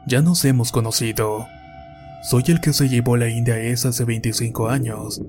Ya 0.06 0.20
nos 0.20 0.44
hemos 0.44 0.70
conocido. 0.70 1.48
Soy 2.30 2.44
el 2.48 2.60
que 2.60 2.72
se 2.72 2.88
llevó 2.88 3.16
la 3.16 3.28
India 3.28 3.58
esa 3.58 3.88
hace 3.88 4.04
25 4.04 4.68
años. 4.68 5.20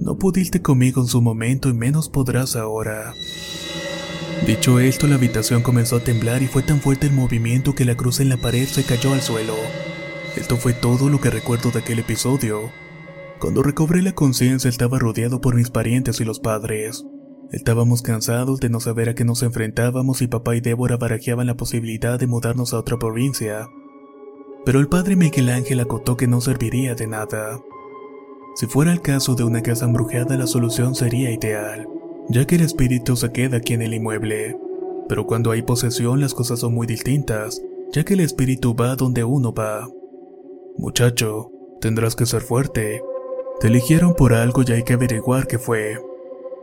No 0.00 0.16
pudiste 0.16 0.62
conmigo 0.62 1.02
en 1.02 1.06
su 1.06 1.20
momento 1.20 1.68
y 1.68 1.74
menos 1.74 2.08
podrás 2.08 2.56
ahora. 2.56 3.14
Dicho 4.46 4.80
esto, 4.80 5.06
la 5.06 5.14
habitación 5.14 5.62
comenzó 5.62 5.96
a 5.96 6.00
temblar 6.00 6.42
y 6.42 6.48
fue 6.48 6.64
tan 6.64 6.80
fuerte 6.80 7.06
el 7.06 7.12
movimiento 7.12 7.76
que 7.76 7.84
la 7.84 7.94
cruz 7.94 8.18
en 8.18 8.28
la 8.28 8.36
pared 8.36 8.66
se 8.66 8.82
cayó 8.82 9.12
al 9.12 9.22
suelo. 9.22 9.54
Esto 10.36 10.56
fue 10.56 10.72
todo 10.72 11.08
lo 11.08 11.20
que 11.20 11.30
recuerdo 11.30 11.70
de 11.70 11.78
aquel 11.78 12.00
episodio. 12.00 12.72
Cuando 13.38 13.62
recobré 13.62 14.02
la 14.02 14.16
conciencia 14.16 14.68
estaba 14.68 14.98
rodeado 14.98 15.40
por 15.40 15.54
mis 15.54 15.70
parientes 15.70 16.20
y 16.20 16.24
los 16.24 16.40
padres. 16.40 17.04
Estábamos 17.52 18.02
cansados 18.02 18.58
de 18.58 18.68
no 18.68 18.80
saber 18.80 19.10
a 19.10 19.14
qué 19.14 19.24
nos 19.24 19.44
enfrentábamos 19.44 20.22
y 20.22 20.26
papá 20.26 20.56
y 20.56 20.60
Débora 20.60 20.96
barajeaban 20.96 21.46
la 21.46 21.56
posibilidad 21.56 22.18
de 22.18 22.26
mudarnos 22.26 22.74
a 22.74 22.78
otra 22.78 22.98
provincia. 22.98 23.68
Pero 24.64 24.80
el 24.80 24.88
padre 24.88 25.14
Miguel 25.14 25.50
Ángel 25.50 25.78
acotó 25.78 26.16
que 26.16 26.26
no 26.26 26.40
serviría 26.40 26.96
de 26.96 27.06
nada. 27.06 27.60
Si 28.56 28.66
fuera 28.66 28.92
el 28.92 29.02
caso 29.02 29.36
de 29.36 29.44
una 29.44 29.62
casa 29.62 29.84
embrujada 29.84 30.36
la 30.36 30.46
solución 30.48 30.96
sería 30.96 31.30
ideal, 31.30 31.86
ya 32.28 32.46
que 32.46 32.56
el 32.56 32.62
espíritu 32.62 33.16
se 33.16 33.32
queda 33.32 33.58
aquí 33.58 33.74
en 33.74 33.82
el 33.82 33.94
inmueble. 33.94 34.58
Pero 35.08 35.26
cuando 35.26 35.50
hay 35.50 35.62
posesión 35.62 36.20
las 36.20 36.34
cosas 36.34 36.60
son 36.60 36.74
muy 36.74 36.86
distintas, 36.86 37.62
ya 37.92 38.04
que 38.04 38.14
el 38.14 38.20
espíritu 38.20 38.74
va 38.74 38.96
donde 38.96 39.24
uno 39.24 39.52
va. 39.52 39.88
Muchacho, 40.78 41.50
tendrás 41.80 42.16
que 42.16 42.26
ser 42.26 42.42
fuerte. 42.42 43.02
Te 43.60 43.68
eligieron 43.68 44.14
por 44.14 44.32
algo 44.32 44.62
y 44.66 44.72
hay 44.72 44.82
que 44.82 44.94
averiguar 44.94 45.46
qué 45.46 45.58
fue. 45.58 45.98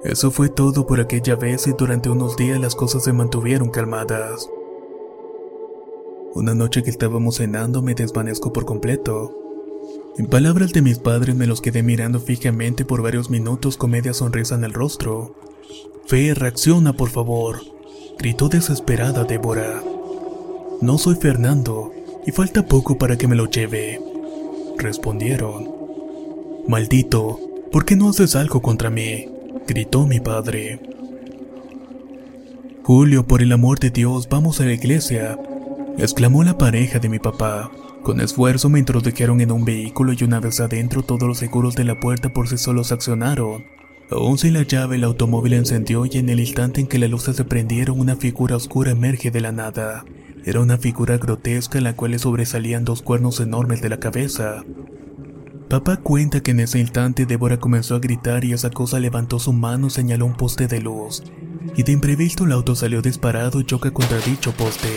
Eso 0.04 0.32
fue 0.32 0.50
todo 0.50 0.88
por 0.88 1.00
aquella 1.00 1.36
vez 1.36 1.68
y 1.68 1.74
durante 1.74 2.10
unos 2.10 2.38
días 2.38 2.60
las 2.60 2.76
cosas 2.76 3.04
se 3.04 3.14
mantuvieron 3.14 3.70
calmadas. 3.70 4.50
Una 6.34 6.56
noche 6.56 6.84
que 6.84 6.90
estábamos 6.90 7.38
cenando 7.38 7.82
me 7.82 7.96
desvanezco 7.96 8.54
por 8.54 8.66
completo. 8.66 9.36
En 10.20 10.28
palabras 10.28 10.74
de 10.74 10.82
mis 10.82 11.00
padres 11.00 11.34
me 11.34 11.48
los 11.48 11.62
quedé 11.62 11.82
mirando 11.82 12.20
fijamente 12.20 12.84
por 12.84 13.02
varios 13.02 13.30
minutos 13.30 13.78
con 13.78 13.92
media 13.92 14.14
sonrisa 14.14 14.56
en 14.56 14.66
el 14.66 14.74
rostro. 14.74 15.34
Fe, 16.08 16.34
reacciona 16.34 16.92
por 16.92 17.10
favor, 17.10 17.62
gritó 18.18 18.50
desesperada 18.50 19.24
Débora. 19.24 19.82
No 20.82 20.98
soy 20.98 21.16
Fernando, 21.16 21.94
y 22.28 22.32
falta 22.32 22.66
poco 22.66 22.98
para 22.98 23.18
que 23.18 23.30
me 23.30 23.38
lo 23.38 23.46
lleve. 23.46 24.02
Respondieron. 24.78 25.72
Maldito, 26.68 27.40
¿por 27.72 27.86
qué 27.86 27.96
no 27.96 28.10
haces 28.10 28.36
algo 28.36 28.62
contra 28.62 28.90
mí? 28.90 29.26
gritó 29.70 30.06
mi 30.06 30.20
padre. 30.20 30.82
Julio, 32.84 33.26
por 33.26 33.42
el 33.42 33.54
amor 33.54 33.80
de 33.80 33.90
Dios, 33.90 34.28
vamos 34.28 34.60
a 34.60 34.66
la 34.66 34.74
iglesia, 34.74 35.40
exclamó 35.98 36.44
la 36.44 36.58
pareja 36.58 37.00
de 37.00 37.08
mi 37.08 37.20
papá. 37.20 37.72
Con 38.04 38.22
esfuerzo 38.22 38.70
me 38.70 38.80
introdujeron 38.80 39.42
en 39.42 39.52
un 39.52 39.66
vehículo 39.66 40.14
y 40.14 40.24
una 40.24 40.40
vez 40.40 40.60
adentro 40.62 41.04
todos 41.04 41.28
los 41.28 41.38
seguros 41.38 41.76
de 41.76 41.84
la 41.84 42.00
puerta 42.00 42.30
por 42.30 42.48
sí 42.48 42.58
solos 42.58 42.92
accionaron. 42.92 43.66
Aún 44.10 44.38
sin 44.38 44.54
la 44.54 44.64
llave 44.64 44.96
el 44.96 45.04
automóvil 45.04 45.54
encendió 45.54 46.06
y 46.06 46.18
en 46.18 46.30
el 46.30 46.40
instante 46.40 46.82
en 46.82 46.88
que 46.88 46.98
las 46.98 47.10
luces 47.10 47.36
se 47.36 47.44
prendieron 47.44 48.00
una 48.00 48.16
figura 48.16 48.56
oscura 48.56 48.92
emerge 48.92 49.30
de 49.32 49.42
la 49.42 49.52
nada. 49.52 50.06
Era 50.46 50.62
una 50.62 50.78
figura 50.78 51.18
grotesca 51.18 51.78
en 51.78 51.84
la 51.84 51.96
cual 51.96 52.12
le 52.12 52.20
sobresalían 52.20 52.86
dos 52.86 53.02
cuernos 53.02 53.40
enormes 53.40 53.82
de 53.82 53.90
la 53.90 54.00
cabeza. 54.00 54.64
Papá 55.70 55.98
cuenta 55.98 56.42
que 56.42 56.52
en 56.52 56.62
ese 56.62 56.80
instante 56.80 57.28
Débora 57.28 57.60
comenzó 57.60 57.94
a 57.94 58.00
gritar 58.00 58.44
y 58.46 58.54
esa 58.54 58.72
cosa 58.72 59.00
levantó 59.00 59.38
su 59.38 59.54
mano 59.54 59.88
y 59.88 59.92
señaló 59.92 60.26
un 60.26 60.36
poste 60.36 60.68
de 60.68 60.80
luz. 60.80 61.22
Y 61.76 61.84
de 61.84 61.92
imprevisto 61.92 62.46
el 62.46 62.54
auto 62.54 62.76
salió 62.76 63.04
disparado 63.04 63.60
y 63.60 63.66
choca 63.66 63.92
contra 63.92 64.18
dicho 64.20 64.52
poste. 64.54 64.90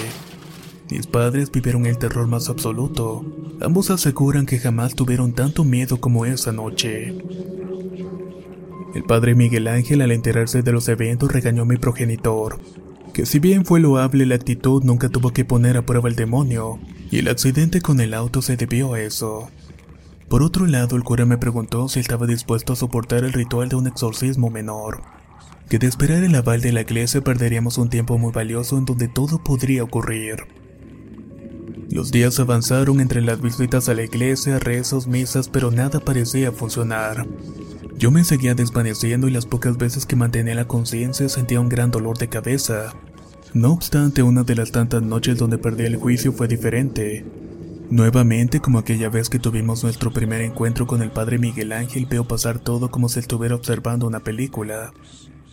Mis 0.93 1.07
padres 1.07 1.51
vivieron 1.51 1.87
el 1.87 1.97
terror 1.97 2.27
más 2.27 2.51
absoluto. 2.51 3.25
Ambos 3.63 3.91
aseguran 3.91 4.45
que 4.45 4.59
jamás 4.59 4.95
tuvieron 4.95 5.33
tanto 5.33 5.65
miedo 5.65 5.99
como 6.03 6.27
esa 6.27 6.53
noche. 6.53 7.17
El 8.95 9.03
padre 9.05 9.35
Miguel 9.35 9.69
Ángel 9.69 10.03
al 10.03 10.13
enterarse 10.13 10.63
de 10.63 10.71
los 10.71 10.87
eventos 10.91 11.33
regañó 11.33 11.63
a 11.63 11.65
mi 11.65 11.79
progenitor, 11.79 12.61
que 13.15 13.25
si 13.25 13.39
bien 13.39 13.65
fue 13.65 13.81
loable 13.81 14.27
la 14.27 14.35
actitud 14.35 14.85
nunca 14.85 15.09
tuvo 15.09 15.31
que 15.31 15.47
poner 15.47 15.79
a 15.79 15.87
prueba 15.87 16.11
el 16.11 16.15
demonio, 16.15 16.79
y 17.11 17.21
el 17.21 17.29
accidente 17.29 17.81
con 17.81 17.99
el 17.99 18.13
auto 18.13 18.43
se 18.43 18.59
debió 18.59 18.93
a 18.93 19.01
eso. 19.01 19.49
Por 20.29 20.43
otro 20.43 20.67
lado, 20.67 20.97
el 20.97 21.05
cura 21.05 21.25
me 21.25 21.39
preguntó 21.39 21.89
si 21.89 22.01
estaba 22.01 22.27
dispuesto 22.27 22.75
a 22.75 22.77
soportar 22.77 23.25
el 23.25 23.33
ritual 23.33 23.71
de 23.71 23.77
un 23.77 23.87
exorcismo 23.87 24.51
menor, 24.51 25.01
que 25.71 25.79
de 25.79 25.87
esperar 25.87 26.23
el 26.23 26.35
aval 26.35 26.61
de 26.61 26.73
la 26.73 26.83
iglesia 26.83 27.23
perderíamos 27.23 27.79
un 27.79 27.89
tiempo 27.89 28.19
muy 28.19 28.31
valioso 28.31 28.77
en 28.77 28.85
donde 28.85 29.09
todo 29.09 29.43
podría 29.43 29.85
ocurrir. 29.85 30.61
Los 31.93 32.11
días 32.11 32.41
avanzaron 32.41 33.01
entre 33.01 33.21
las 33.21 33.43
visitas 33.43 33.87
a 33.91 33.95
la 33.95 34.03
iglesia, 34.03 34.59
rezos, 34.59 35.07
misas, 35.07 35.51
pero 35.51 35.71
nada 35.71 36.01
parecía 36.01 36.51
funcionar. 36.51 37.27
Yo 37.99 38.11
me 38.11 38.25
seguía 38.25 38.55
desvaneciendo 38.55 39.29
y 39.29 39.31
las 39.31 39.45
pocas 39.45 39.77
veces 39.77 40.07
que 40.07 40.17
mantenía 40.17 40.55
la 40.55 40.67
conciencia 40.67 41.29
sentía 41.29 41.61
un 41.61 41.69
gran 41.69 41.91
dolor 41.91 42.17
de 42.17 42.31
cabeza. 42.31 42.95
No 43.53 43.73
obstante, 43.73 44.23
una 44.23 44.43
de 44.43 44.55
las 44.55 44.73
tantas 44.73 45.03
noches 45.03 45.37
donde 45.37 45.59
perdí 45.59 45.85
el 45.85 45.97
juicio 45.97 46.33
fue 46.33 46.49
diferente. 46.49 47.27
Nuevamente, 47.91 48.61
como 48.61 48.79
aquella 48.79 49.11
vez 49.11 49.29
que 49.29 49.39
tuvimos 49.39 49.83
nuestro 49.83 50.15
primer 50.15 50.41
encuentro 50.41 50.87
con 50.87 51.03
el 51.03 51.11
padre 51.11 51.37
Miguel 51.37 51.73
Ángel, 51.73 52.07
veo 52.07 52.25
pasar 52.25 52.59
todo 52.59 52.91
como 52.91 53.11
si 53.11 53.21
estuviera 53.21 53.55
observando 53.55 54.07
una 54.07 54.21
película. 54.21 54.95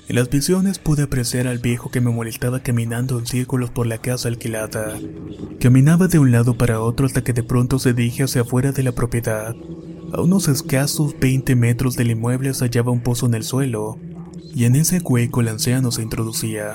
En 0.10 0.16
las 0.16 0.28
visiones 0.32 0.80
pude 0.80 1.04
apreciar 1.04 1.46
al 1.46 1.60
viejo 1.60 1.92
que 1.92 2.02
me 2.02 2.10
molestaba 2.10 2.62
caminando 2.62 3.20
en 3.20 3.28
círculos 3.28 3.70
por 3.70 3.86
la 3.86 4.00
casa 4.00 4.28
alquilada. 4.28 4.98
Caminaba 5.60 6.08
de 6.08 6.18
un 6.18 6.32
lado 6.32 6.58
para 6.58 6.82
otro 6.82 7.06
hasta 7.06 7.24
que 7.24 7.32
de 7.32 7.44
pronto 7.44 7.78
se 7.78 7.94
dirige 7.94 8.24
hacia 8.24 8.42
afuera 8.42 8.72
de 8.72 8.82
la 8.82 8.92
propiedad. 8.92 9.56
A 10.12 10.22
unos 10.22 10.48
escasos 10.48 11.14
20 11.20 11.56
metros 11.56 11.96
del 11.96 12.10
inmueble 12.10 12.56
se 12.56 12.66
hallaba 12.66 12.92
un 12.92 13.02
pozo 13.02 13.28
en 13.28 13.36
el 13.36 13.44
suelo, 13.44 14.00
y 14.56 14.66
en 14.66 14.76
ese 14.78 15.00
hueco 15.00 15.42
el 15.42 15.48
anciano 15.50 15.92
se 15.92 16.02
introducía. 16.02 16.74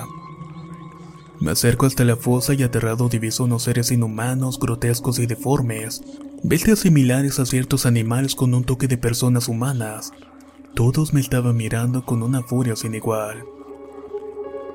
Me 1.41 1.51
acerco 1.51 1.87
hasta 1.87 2.05
la 2.05 2.15
fosa 2.15 2.53
y 2.53 2.63
aterrado 2.63 3.09
diviso 3.09 3.43
unos 3.43 3.63
seres 3.63 3.91
inhumanos, 3.91 4.57
grotescos 4.61 5.19
y 5.19 5.25
deformes, 5.25 6.01
bestias 6.41 6.79
similares 6.79 7.39
a 7.39 7.45
ciertos 7.45 7.85
animales 7.85 8.33
con 8.33 8.53
un 8.53 8.63
toque 8.63 8.87
de 8.87 8.97
personas 8.97 9.49
humanas. 9.49 10.13
Todos 10.75 11.13
me 11.13 11.21
estaban 11.21 11.55
mirando 11.55 12.05
con 12.05 12.21
una 12.21 12.43
furia 12.43 12.75
sin 12.75 12.95
igual. 12.95 13.45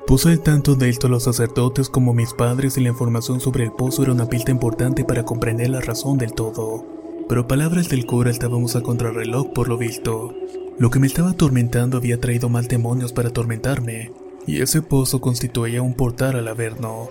Puse 0.07 0.29
al 0.29 0.39
tanto 0.41 0.73
de 0.73 0.89
esto 0.89 1.05
a 1.05 1.09
los 1.11 1.25
sacerdotes 1.25 1.89
como 1.89 2.15
mis 2.15 2.33
padres 2.33 2.75
y 2.75 2.81
la 2.81 2.89
información 2.89 3.39
sobre 3.39 3.65
el 3.65 3.71
pozo 3.71 4.01
era 4.01 4.11
una 4.11 4.25
pista 4.25 4.49
importante 4.49 5.05
para 5.05 5.25
comprender 5.25 5.69
la 5.69 5.79
razón 5.79 6.17
del 6.17 6.33
todo. 6.33 6.83
Pero 7.29 7.47
palabras 7.47 7.87
del 7.87 8.07
cura 8.07 8.31
estábamos 8.31 8.75
a 8.75 8.81
contrarreloj 8.81 9.53
por 9.53 9.69
lo 9.69 9.77
visto. 9.77 10.33
Lo 10.79 10.89
que 10.89 10.99
me 10.99 11.05
estaba 11.05 11.29
atormentando 11.29 11.97
había 11.97 12.19
traído 12.19 12.49
mal 12.49 12.67
demonios 12.67 13.13
para 13.13 13.29
atormentarme, 13.29 14.11
y 14.47 14.61
ese 14.63 14.81
pozo 14.81 15.21
constituía 15.21 15.83
un 15.83 15.93
portal 15.93 16.35
al 16.35 16.47
Averno. 16.47 17.09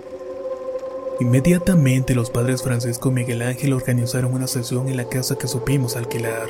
Inmediatamente 1.21 2.13
los 2.13 2.29
padres 2.29 2.61
Francisco 2.61 3.09
y 3.09 3.13
Miguel 3.13 3.41
Ángel 3.41 3.71
organizaron 3.71 4.33
una 4.33 4.47
sesión 4.47 4.89
en 4.89 4.97
la 4.97 5.07
casa 5.07 5.37
que 5.37 5.47
supimos 5.47 5.95
alquilar. 5.95 6.49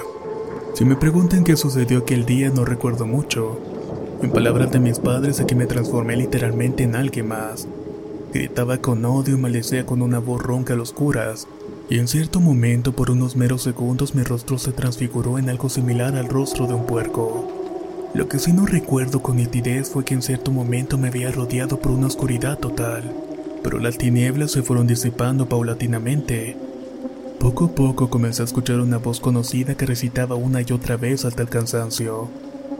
Si 0.74 0.86
me 0.86 0.96
preguntan 0.96 1.44
qué 1.44 1.58
sucedió 1.58 2.00
aquel 2.00 2.26
día 2.26 2.50
no 2.50 2.64
recuerdo 2.64 3.06
mucho. 3.06 3.60
En 4.22 4.32
palabras 4.32 4.72
de 4.72 4.80
mis 4.80 5.00
padres 5.00 5.40
aquí 5.42 5.54
me 5.54 5.66
transformé 5.66 6.16
literalmente 6.16 6.84
en 6.84 6.96
alguien 6.96 7.28
más. 7.28 7.68
Gritaba 8.34 8.78
con 8.78 9.04
odio 9.04 9.36
y 9.36 9.38
maldecía 9.38 9.86
con 9.86 10.02
una 10.02 10.20
voz 10.20 10.42
ronca 10.42 10.74
a 10.74 10.78
los 10.78 10.94
curas, 10.94 11.48
y 11.90 12.00
en 12.00 12.08
cierto 12.08 12.40
momento 12.40 12.94
por 12.94 13.12
unos 13.12 13.36
meros 13.36 13.64
segundos 13.64 14.16
mi 14.16 14.24
rostro 14.24 14.58
se 14.58 14.72
transfiguró 14.72 15.38
en 15.38 15.50
algo 15.50 15.68
similar 15.68 16.16
al 16.16 16.30
rostro 16.30 16.68
de 16.68 16.74
un 16.74 16.86
puerco. 16.86 17.52
Lo 18.14 18.30
que 18.30 18.40
sí 18.40 18.54
no 18.54 18.66
recuerdo 18.66 19.22
con 19.22 19.36
nitidez 19.36 19.90
fue 19.90 20.06
que 20.06 20.14
en 20.14 20.22
cierto 20.22 20.52
momento 20.52 20.98
me 20.98 21.10
había 21.10 21.32
rodeado 21.32 21.80
por 21.80 21.92
una 21.92 22.08
oscuridad 22.08 22.58
total, 22.58 23.12
pero 23.62 23.80
las 23.80 23.98
tinieblas 23.98 24.52
se 24.52 24.64
fueron 24.64 24.88
disipando 24.88 25.50
paulatinamente. 25.50 26.71
Poco 27.42 27.66
a 27.66 27.70
poco 27.74 28.08
comencé 28.08 28.44
a 28.44 28.46
escuchar 28.46 28.80
una 28.82 29.00
voz 29.00 29.20
conocida 29.20 29.74
que 29.76 29.88
recitaba 29.88 30.36
una 30.36 30.62
y 30.62 30.72
otra 30.72 30.96
vez 30.96 31.26
hasta 31.26 31.42
el 31.42 31.50
cansancio. 31.50 32.30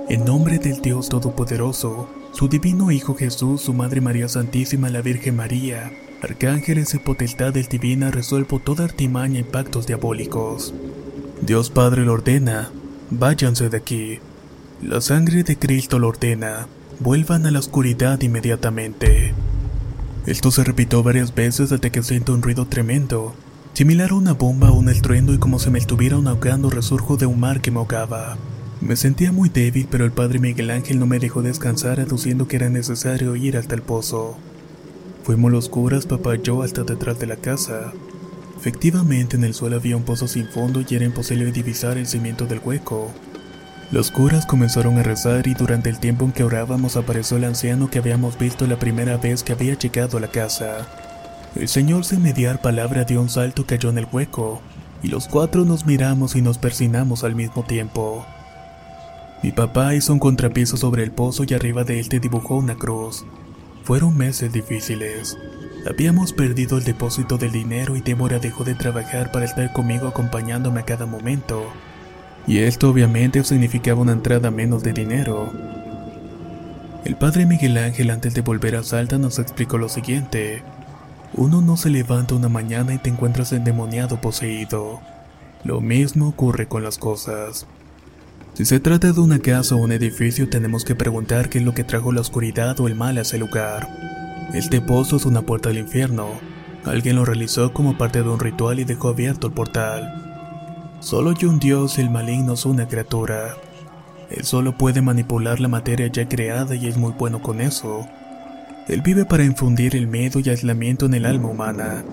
En 0.08 0.24
nombre 0.24 0.60
del 0.60 0.82
Dios 0.82 1.10
Todopoderoso, 1.10 2.08
su 2.32 2.48
divino 2.48 2.92
Hijo 2.92 3.16
Jesús, 3.16 3.62
su 3.62 3.74
Madre 3.74 4.02
María 4.02 4.30
Santísima, 4.30 4.92
la 4.92 5.02
Virgen 5.02 5.38
María, 5.38 5.92
arcángeles 6.22 6.94
y 6.94 7.00
potestades 7.00 7.70
divinas, 7.70 8.14
resuelvo 8.14 8.60
toda 8.60 8.84
artimaña 8.84 9.40
y 9.40 9.44
pactos 9.44 9.88
diabólicos. 9.88 10.76
Dios 11.42 11.72
Padre 11.72 12.06
lo 12.06 12.14
ordena, 12.14 12.70
váyanse 13.10 13.68
de 13.70 13.78
aquí. 13.78 14.20
La 14.84 15.02
sangre 15.02 15.42
de 15.42 15.58
Cristo 15.58 15.98
lo 15.98 16.10
ordena, 16.10 16.68
vuelvan 17.00 17.48
a 17.48 17.52
la 17.52 17.58
oscuridad 17.58 18.22
inmediatamente. 18.22 19.34
Esto 20.28 20.52
se 20.52 20.64
repitió 20.64 21.02
varias 21.02 21.34
veces 21.34 21.72
hasta 21.72 21.90
que 21.90 22.04
siento 22.04 22.36
un 22.36 22.44
ruido 22.44 22.68
tremendo, 22.68 23.34
similar 23.74 24.12
a 24.12 24.16
una 24.16 24.34
bomba 24.34 24.72
un 24.72 24.90
estruendo 24.90 25.34
y 25.34 25.38
como 25.38 25.60
si 25.60 25.70
me 25.70 25.80
estuvieran 25.80 26.28
ahogando 26.28 26.70
resurjo 26.70 27.18
de 27.18 27.26
un 27.26 27.40
mar 27.40 27.62
que 27.62 27.72
me 27.72 27.80
ahogaba. 27.80 28.38
Me 28.82 28.96
sentía 28.96 29.32
muy 29.32 29.50
débil, 29.50 29.88
pero 29.90 30.06
el 30.06 30.12
padre 30.12 30.40
Miguel 30.40 30.72
Ángel 30.72 31.00
no 31.00 31.06
me 31.06 31.20
dejó 31.20 31.42
descansar 31.42 32.00
aduciendo 32.00 32.48
que 32.48 32.56
era 32.56 32.70
necesario 32.70 33.36
ir 33.36 33.56
hasta 33.56 33.76
el 33.76 33.84
pozo. 33.84 34.38
Fuimos 35.24 35.52
los 35.52 35.70
curas, 35.70 36.08
papá 36.08 36.36
y 36.36 36.42
yo, 36.42 36.64
hasta 36.64 36.84
detrás 36.84 37.20
de 37.20 37.28
la 37.28 37.36
casa. 37.36 37.94
Efectivamente, 38.58 39.38
en 39.38 39.44
el 39.44 39.54
suelo 39.54 39.76
había 39.76 39.98
un 39.98 40.04
pozo 40.04 40.28
sin 40.28 40.48
fondo 40.48 40.84
y 40.88 40.96
era 40.96 41.06
imposible 41.06 41.52
divisar 41.52 41.98
el 41.98 42.08
cimiento 42.08 42.48
del 42.48 42.62
hueco. 42.64 43.12
Los 43.92 44.10
curas 44.10 44.46
comenzaron 44.46 44.98
a 44.98 45.04
rezar 45.04 45.48
y 45.48 45.54
durante 45.54 45.90
el 45.90 46.00
tiempo 46.00 46.26
en 46.26 46.32
que 46.32 46.44
orábamos 46.44 46.96
apareció 46.96 47.38
el 47.38 47.44
anciano 47.44 47.90
que 47.90 48.00
habíamos 48.00 48.38
visto 48.40 48.66
la 48.66 48.80
primera 48.80 49.18
vez 49.18 49.44
que 49.44 49.54
había 49.54 49.78
llegado 49.78 50.18
a 50.18 50.22
la 50.22 50.30
casa. 50.30 50.88
El 51.56 51.68
señor 51.68 52.06
sin 52.06 52.22
mediar 52.24 52.62
palabra 52.62 53.04
dio 53.04 53.22
un 53.22 53.30
salto 53.30 53.66
cayó 53.66 53.90
en 53.90 53.98
el 53.98 54.08
hueco, 54.12 54.62
y 55.04 55.08
los 55.08 55.28
cuatro 55.28 55.66
nos 55.66 55.86
miramos 55.86 56.36
y 56.36 56.42
nos 56.42 56.58
persinamos 56.58 57.24
al 57.24 57.36
mismo 57.36 57.64
tiempo. 57.64 58.26
Mi 59.44 59.52
papá 59.52 59.96
hizo 59.96 60.14
un 60.14 60.20
contrapiso 60.20 60.78
sobre 60.78 61.04
el 61.04 61.12
pozo 61.12 61.44
y 61.48 61.54
arriba 61.54 61.84
de 61.84 62.00
él 62.00 62.10
te 62.10 62.20
dibujó 62.20 62.58
una 62.58 62.76
cruz. 62.76 63.26
Fueron 63.84 64.16
meses 64.16 64.54
difíciles. 64.54 65.38
Habíamos 65.90 66.32
perdido 66.32 66.78
el 66.78 66.84
depósito 66.84 67.38
del 67.38 67.52
dinero 67.52 67.96
y 67.96 68.02
Débora 68.02 68.38
dejó 68.38 68.64
de 68.64 68.76
trabajar 68.76 69.32
para 69.32 69.46
estar 69.46 69.74
conmigo 69.74 70.08
acompañándome 70.08 70.82
a 70.82 70.86
cada 70.86 71.08
momento 71.08 71.66
y 72.48 72.60
esto 72.60 72.90
obviamente 72.90 73.44
significaba 73.44 74.02
una 74.02 74.14
entrada 74.14 74.52
menos 74.52 74.84
de 74.84 74.94
dinero. 74.94 75.52
El 77.06 77.16
padre 77.16 77.46
Miguel 77.46 77.78
Ángel 77.78 78.10
antes 78.10 78.34
de 78.34 78.42
volver 78.42 78.76
a 78.76 78.84
Salta 78.84 79.18
nos 79.18 79.40
explicó 79.40 79.78
lo 79.78 79.90
siguiente. 79.90 80.64
Uno 81.34 81.62
no 81.62 81.78
se 81.78 81.90
levanta 81.90 82.36
una 82.36 82.50
mañana 82.50 82.94
y 82.94 82.98
te 82.98 83.10
encuentras 83.10 83.54
endemoniado 83.54 84.20
poseído. 84.20 85.00
Lo 85.64 85.80
mismo 85.80 86.28
ocurre 86.28 86.68
con 86.68 86.84
las 86.84 86.98
cosas. 86.98 87.68
Si 88.54 88.66
se 88.66 88.82
trata 88.82 89.14
de 89.14 89.22
una 89.22 89.40
casa 89.40 89.76
o 89.76 89.78
un 89.78 89.94
edificio 89.94 90.50
tenemos 90.50 90.84
que 90.84 90.94
preguntar 90.94 91.50
qué 91.50 91.60
es 91.60 91.64
lo 91.64 91.74
que 91.74 91.86
trajo 91.86 92.12
la 92.12 92.20
oscuridad 92.20 92.78
o 92.82 92.88
el 92.88 92.96
mal 92.96 93.18
a 93.18 93.22
ese 93.22 93.38
lugar. 93.38 93.88
Este 94.54 94.82
pozo 94.82 95.16
es 95.16 95.26
una 95.26 95.44
puerta 95.44 95.70
al 95.70 95.78
infierno. 95.78 96.28
Alguien 96.84 97.16
lo 97.16 97.24
realizó 97.24 97.72
como 97.72 97.98
parte 97.98 98.24
de 98.24 98.30
un 98.30 98.40
ritual 98.40 98.80
y 98.80 98.84
dejó 98.84 99.08
abierto 99.08 99.48
el 99.48 99.54
portal. 99.54 100.98
Solo 101.00 101.30
hay 101.30 101.46
un 101.46 101.60
dios 101.60 101.98
y 101.98 102.02
el 102.02 102.10
maligno 102.10 102.54
es 102.54 102.66
una 102.66 102.90
criatura. 102.90 103.56
Él 104.30 104.44
solo 104.44 104.78
puede 104.78 105.02
manipular 105.02 105.62
la 105.62 105.70
materia 105.70 106.08
ya 106.08 106.28
creada 106.28 106.76
y 106.76 106.88
es 106.88 106.98
muy 106.98 107.14
bueno 107.14 107.42
con 107.42 107.62
eso. 107.62 108.06
Él 108.92 109.02
vive 109.02 109.24
para 109.24 109.46
infundir 109.46 109.96
el 109.96 110.06
miedo 110.06 110.42
y 110.42 110.50
aislamiento 110.50 111.06
en 111.06 111.14
el 111.14 111.26
alma 111.26 111.48
humana. 111.48 112.04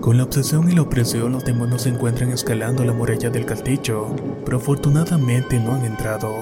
Con 0.00 0.16
la 0.16 0.22
obsesión 0.22 0.70
y 0.70 0.74
la 0.76 0.82
opresión 0.82 1.32
los 1.32 1.44
demonios 1.44 1.82
se 1.82 1.88
encuentran 1.88 2.30
escalando 2.30 2.84
la 2.84 2.92
muralla 2.92 3.30
del 3.30 3.44
castillo, 3.44 4.14
pero 4.44 4.58
afortunadamente 4.58 5.58
no 5.58 5.74
han 5.74 5.84
entrado. 5.84 6.32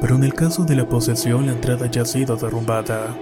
Pero 0.00 0.16
en 0.16 0.24
el 0.24 0.32
caso 0.32 0.64
de 0.64 0.74
la 0.74 0.88
posesión 0.88 1.44
la 1.44 1.52
entrada 1.52 1.90
ya 1.90 2.00
ha 2.00 2.06
sido 2.06 2.36
derrumbada. 2.36 3.14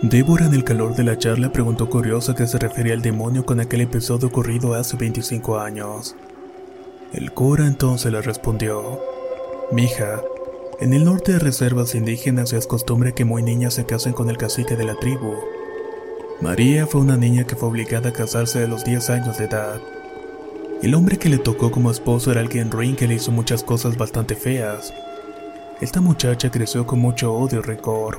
Débora 0.00 0.46
en 0.46 0.54
el 0.54 0.64
calor 0.64 0.96
de 0.96 1.04
la 1.04 1.18
charla 1.18 1.52
preguntó 1.52 1.90
curiosa 1.90 2.32
a 2.32 2.34
qué 2.34 2.46
se 2.46 2.58
refería 2.58 2.94
el 2.94 3.02
demonio 3.02 3.44
con 3.44 3.60
aquel 3.60 3.82
episodio 3.82 4.28
ocurrido 4.28 4.72
hace 4.72 4.96
25 4.96 5.58
años. 5.58 6.16
El 7.12 7.30
cura 7.32 7.66
entonces 7.66 8.10
le 8.10 8.22
respondió, 8.22 9.00
Mija, 9.70 10.22
en 10.78 10.92
el 10.92 11.04
norte 11.04 11.32
de 11.32 11.38
reservas 11.38 11.94
indígenas 11.94 12.52
es 12.52 12.66
costumbre 12.66 13.14
que 13.14 13.24
muy 13.24 13.42
niñas 13.42 13.74
se 13.74 13.86
casen 13.86 14.12
con 14.12 14.28
el 14.28 14.36
cacique 14.36 14.76
de 14.76 14.84
la 14.84 14.94
tribu. 14.96 15.34
María 16.40 16.86
fue 16.86 17.00
una 17.00 17.16
niña 17.16 17.44
que 17.44 17.56
fue 17.56 17.70
obligada 17.70 18.10
a 18.10 18.12
casarse 18.12 18.62
a 18.62 18.66
los 18.66 18.84
10 18.84 19.10
años 19.10 19.38
de 19.38 19.44
edad. 19.44 19.80
El 20.82 20.94
hombre 20.94 21.18
que 21.18 21.30
le 21.30 21.38
tocó 21.38 21.70
como 21.70 21.90
esposo 21.90 22.30
era 22.30 22.40
alguien 22.40 22.70
ruin 22.70 22.94
que 22.94 23.08
le 23.08 23.14
hizo 23.14 23.32
muchas 23.32 23.62
cosas 23.62 23.96
bastante 23.96 24.34
feas. 24.36 24.92
Esta 25.80 26.02
muchacha 26.02 26.50
creció 26.50 26.86
con 26.86 26.98
mucho 26.98 27.32
odio 27.32 27.60
y 27.60 27.62
rencor. 27.62 28.18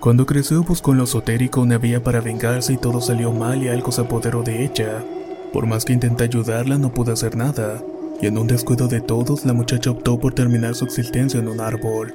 Cuando 0.00 0.24
creció 0.24 0.62
buscó 0.62 0.92
en 0.92 0.98
lo 0.98 1.04
esotérico 1.04 1.60
una 1.60 1.76
vía 1.76 2.02
para 2.02 2.22
vengarse 2.22 2.72
y 2.72 2.78
todo 2.78 3.02
salió 3.02 3.32
mal 3.32 3.62
y 3.62 3.68
algo 3.68 3.92
se 3.92 4.00
apoderó 4.00 4.42
de 4.42 4.64
ella. 4.64 5.04
Por 5.52 5.66
más 5.66 5.84
que 5.84 5.92
intenté 5.92 6.24
ayudarla 6.24 6.78
no 6.78 6.94
pude 6.94 7.12
hacer 7.12 7.36
nada 7.36 7.82
y 8.20 8.26
en 8.26 8.38
un 8.38 8.46
descuido 8.46 8.88
de 8.88 9.00
todos 9.00 9.44
la 9.44 9.52
muchacha 9.52 9.90
optó 9.90 10.18
por 10.18 10.34
terminar 10.34 10.74
su 10.74 10.84
existencia 10.84 11.38
en 11.40 11.48
un 11.48 11.60
árbol. 11.60 12.14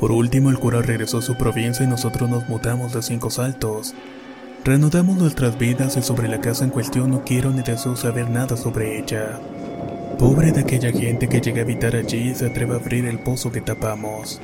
Por 0.00 0.12
último 0.12 0.50
el 0.50 0.58
cura 0.58 0.80
regresó 0.80 1.18
a 1.18 1.22
su 1.22 1.36
provincia 1.36 1.84
y 1.84 1.88
nosotros 1.88 2.30
nos 2.30 2.48
mutamos 2.48 2.92
de 2.92 3.02
cinco 3.02 3.30
saltos. 3.30 3.94
Reanudamos 4.64 5.16
nuestras 5.16 5.58
vidas 5.58 5.96
y 5.96 6.02
sobre 6.02 6.28
la 6.28 6.40
casa 6.40 6.64
en 6.64 6.70
cuestión 6.70 7.10
no 7.10 7.24
quiero 7.24 7.50
ni 7.50 7.62
deseo 7.62 7.96
saber 7.96 8.30
nada 8.30 8.56
sobre 8.56 8.98
ella. 8.98 9.40
Pobre 10.18 10.52
de 10.52 10.60
aquella 10.60 10.92
gente 10.92 11.28
que 11.28 11.40
llega 11.40 11.60
a 11.60 11.64
habitar 11.64 11.96
allí 11.96 12.30
y 12.30 12.34
se 12.34 12.46
atreve 12.46 12.74
a 12.74 12.78
abrir 12.78 13.06
el 13.06 13.18
pozo 13.20 13.52
que 13.52 13.60
tapamos. 13.60 14.40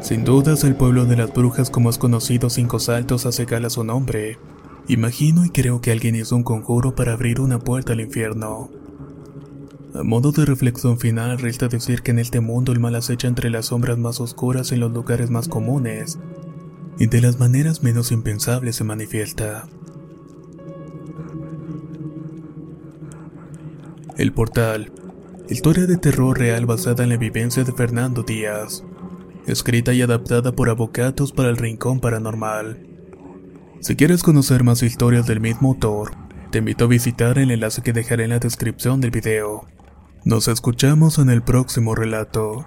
Sin 0.00 0.24
dudas 0.24 0.64
el 0.64 0.74
pueblo 0.74 1.04
de 1.04 1.16
las 1.16 1.32
brujas 1.32 1.70
como 1.70 1.90
es 1.90 1.98
conocido 1.98 2.50
Cinco 2.50 2.78
Saltos 2.78 3.26
hace 3.26 3.44
gala 3.44 3.68
su 3.68 3.84
nombre. 3.84 4.38
Imagino 4.88 5.44
y 5.44 5.50
creo 5.50 5.80
que 5.80 5.92
alguien 5.92 6.16
hizo 6.16 6.34
un 6.36 6.42
conjuro 6.42 6.94
para 6.94 7.12
abrir 7.12 7.40
una 7.40 7.58
puerta 7.58 7.92
al 7.92 8.00
infierno. 8.00 8.70
A 9.92 10.04
modo 10.04 10.30
de 10.30 10.44
reflexión 10.44 10.98
final, 10.98 11.38
resta 11.38 11.66
decir 11.66 12.02
que 12.02 12.12
en 12.12 12.20
este 12.20 12.40
mundo 12.40 12.70
el 12.70 12.78
mal 12.78 12.94
acecha 12.94 13.26
entre 13.26 13.50
las 13.50 13.66
sombras 13.66 13.98
más 13.98 14.20
oscuras 14.20 14.70
en 14.70 14.78
los 14.78 14.92
lugares 14.92 15.30
más 15.30 15.48
comunes, 15.48 16.18
y 16.98 17.06
de 17.06 17.20
las 17.20 17.40
maneras 17.40 17.82
menos 17.82 18.12
impensables 18.12 18.76
se 18.76 18.84
manifiesta. 18.84 19.68
El 24.16 24.32
Portal, 24.32 24.92
historia 25.48 25.86
de 25.86 25.96
terror 25.96 26.38
real 26.38 26.66
basada 26.66 27.02
en 27.02 27.08
la 27.08 27.16
vivencia 27.16 27.64
de 27.64 27.72
Fernando 27.72 28.22
Díaz, 28.22 28.84
escrita 29.46 29.92
y 29.92 30.02
adaptada 30.02 30.52
por 30.52 30.68
Avocatos 30.68 31.32
para 31.32 31.48
el 31.48 31.56
Rincón 31.56 31.98
Paranormal. 31.98 32.86
Si 33.80 33.96
quieres 33.96 34.22
conocer 34.22 34.62
más 34.62 34.84
historias 34.84 35.26
del 35.26 35.40
mismo 35.40 35.70
autor, 35.70 36.12
te 36.52 36.58
invito 36.58 36.84
a 36.84 36.88
visitar 36.88 37.38
el 37.38 37.50
enlace 37.50 37.82
que 37.82 37.92
dejaré 37.92 38.24
en 38.24 38.30
la 38.30 38.38
descripción 38.38 39.00
del 39.00 39.10
video. 39.10 39.66
Nos 40.24 40.48
escuchamos 40.48 41.18
en 41.18 41.30
el 41.30 41.40
próximo 41.40 41.94
relato. 41.94 42.66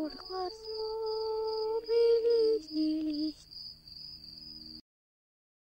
cold 0.00 0.16
clothes 0.16 0.69